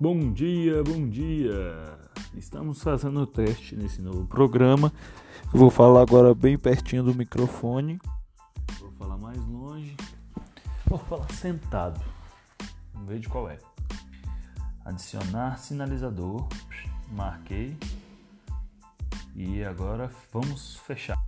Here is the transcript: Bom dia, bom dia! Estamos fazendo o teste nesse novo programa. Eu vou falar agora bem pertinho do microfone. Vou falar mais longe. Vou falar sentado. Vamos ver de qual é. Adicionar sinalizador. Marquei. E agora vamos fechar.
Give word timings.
Bom 0.00 0.32
dia, 0.32 0.80
bom 0.84 1.08
dia! 1.08 1.98
Estamos 2.36 2.80
fazendo 2.80 3.18
o 3.18 3.26
teste 3.26 3.74
nesse 3.74 4.00
novo 4.00 4.28
programa. 4.28 4.92
Eu 5.52 5.58
vou 5.58 5.70
falar 5.70 6.02
agora 6.02 6.32
bem 6.36 6.56
pertinho 6.56 7.02
do 7.02 7.12
microfone. 7.12 8.00
Vou 8.78 8.92
falar 8.92 9.18
mais 9.18 9.44
longe. 9.44 9.96
Vou 10.86 11.00
falar 11.00 11.28
sentado. 11.32 12.00
Vamos 12.94 13.08
ver 13.08 13.18
de 13.18 13.28
qual 13.28 13.50
é. 13.50 13.58
Adicionar 14.84 15.58
sinalizador. 15.58 16.46
Marquei. 17.10 17.76
E 19.34 19.64
agora 19.64 20.12
vamos 20.32 20.76
fechar. 20.76 21.18